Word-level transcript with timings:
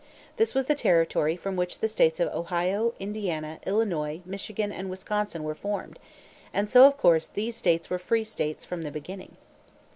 This 0.37 0.55
was 0.55 0.65
the 0.65 0.73
territory 0.73 1.35
from 1.37 1.55
which 1.55 1.77
the 1.77 1.87
states 1.87 2.19
of 2.19 2.27
Ohio, 2.33 2.95
Indiana, 2.99 3.59
Illinois, 3.67 4.23
Michigan, 4.25 4.71
and 4.71 4.89
Wisconsin 4.89 5.43
were 5.43 5.53
formed; 5.53 5.99
and 6.51 6.67
so, 6.67 6.87
of 6.87 6.97
course, 6.97 7.27
these 7.27 7.55
states 7.55 7.87
were 7.87 7.99
free 7.99 8.23
states 8.23 8.65
from 8.65 8.81
the 8.81 8.89
beginning. 8.89 9.37